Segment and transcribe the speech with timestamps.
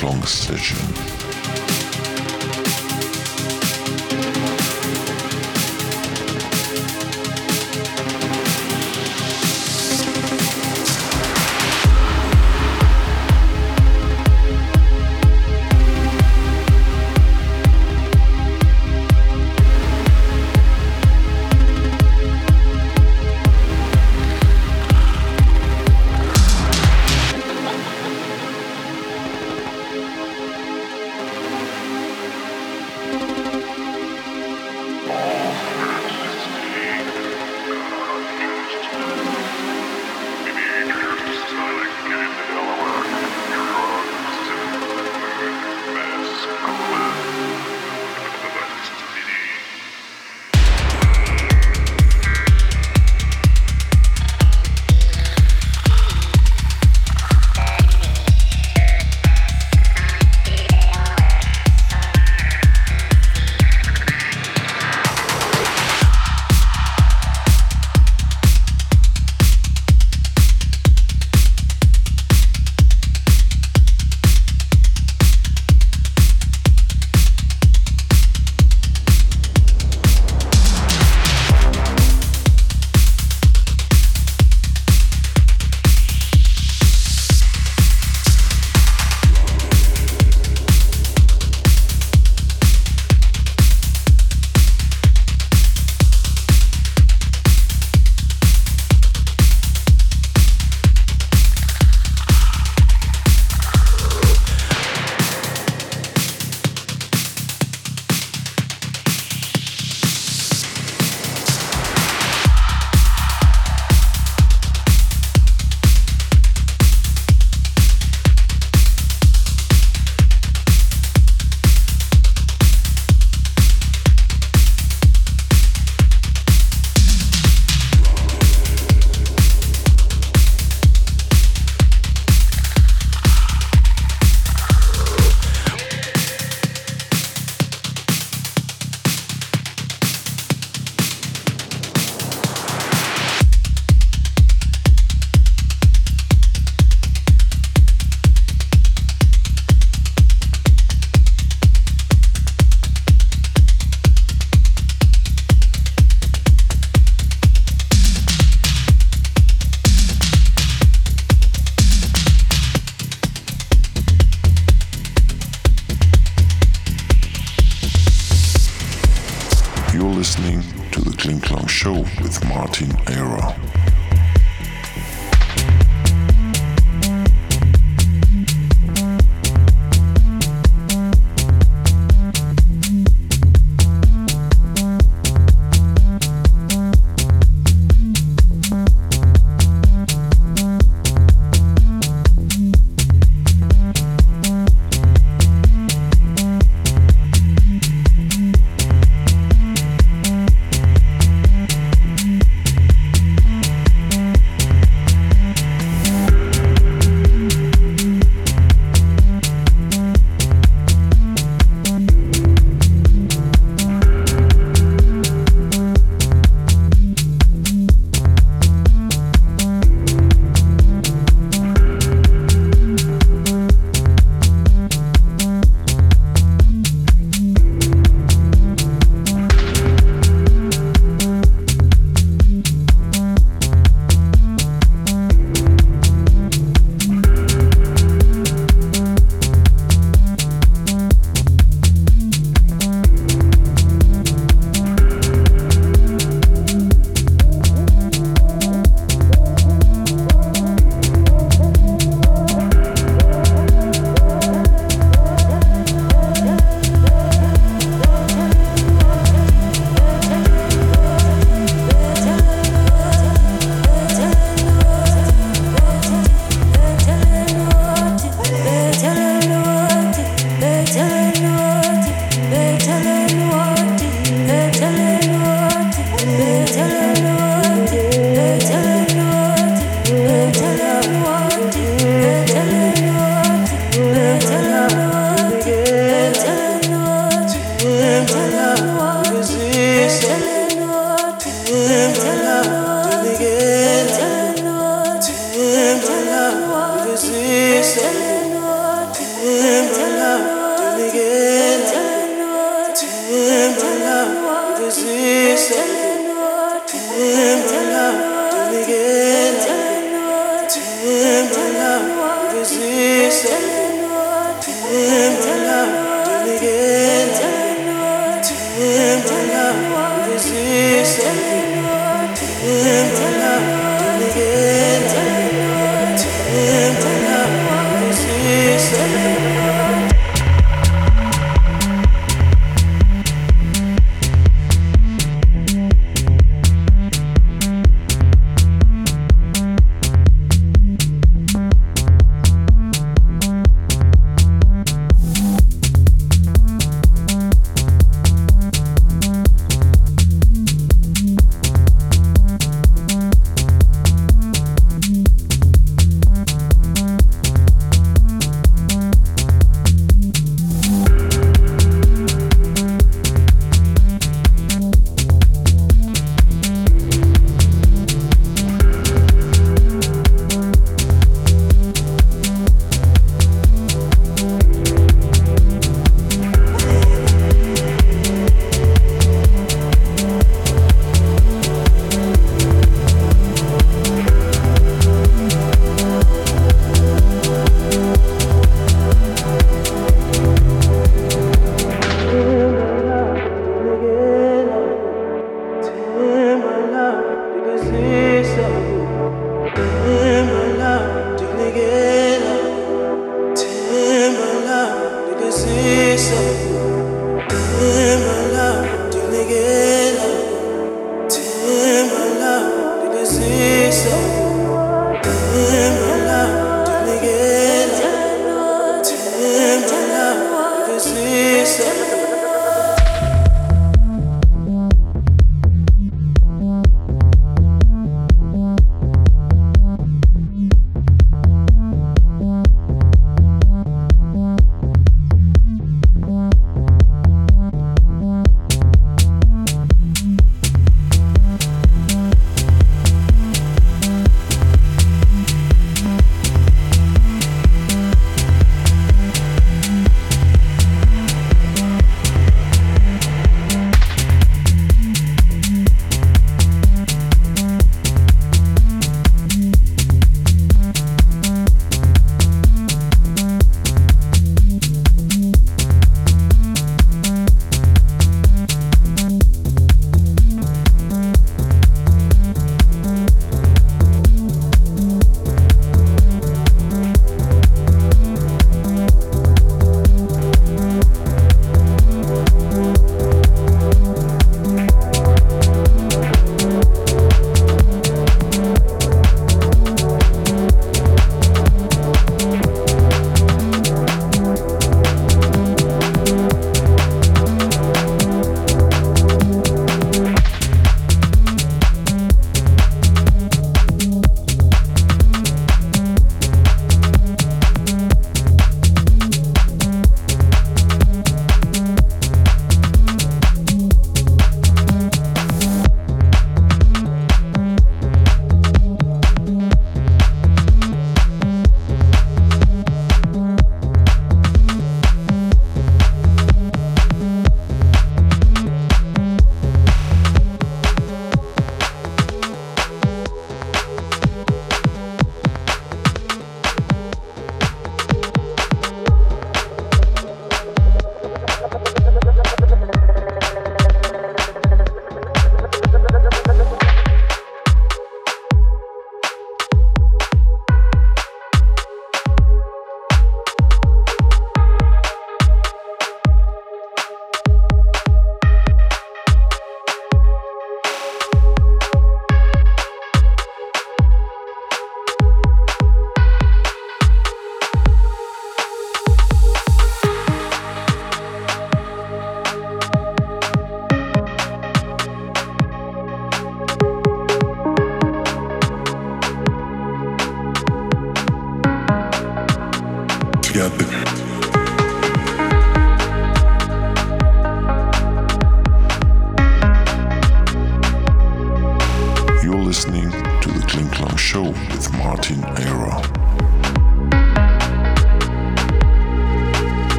[0.00, 1.19] to the Kling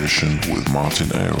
[0.00, 1.39] session with Martin Eyerer.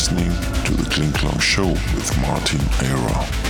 [0.00, 0.32] listening
[0.64, 3.49] to The Kling Show with Martin Eyerer.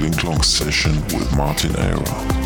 [0.00, 2.39] Kling Klong session with Martin Eyerer.